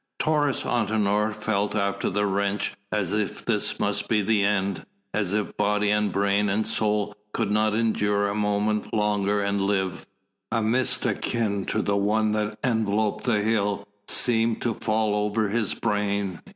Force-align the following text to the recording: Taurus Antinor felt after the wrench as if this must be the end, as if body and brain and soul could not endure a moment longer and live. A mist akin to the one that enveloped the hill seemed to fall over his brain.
Taurus 0.17 0.63
Antinor 0.63 1.31
felt 1.31 1.75
after 1.75 2.09
the 2.09 2.25
wrench 2.25 2.73
as 2.91 3.13
if 3.13 3.45
this 3.45 3.79
must 3.79 4.07
be 4.07 4.23
the 4.23 4.43
end, 4.43 4.83
as 5.13 5.31
if 5.31 5.55
body 5.57 5.91
and 5.91 6.11
brain 6.11 6.49
and 6.49 6.65
soul 6.65 7.13
could 7.33 7.51
not 7.51 7.75
endure 7.75 8.27
a 8.27 8.33
moment 8.33 8.95
longer 8.95 9.43
and 9.43 9.61
live. 9.61 10.07
A 10.51 10.59
mist 10.63 11.05
akin 11.05 11.65
to 11.65 11.83
the 11.83 11.97
one 11.97 12.31
that 12.31 12.57
enveloped 12.63 13.25
the 13.25 13.43
hill 13.43 13.87
seemed 14.07 14.59
to 14.63 14.73
fall 14.73 15.15
over 15.15 15.49
his 15.49 15.75
brain. 15.75 16.41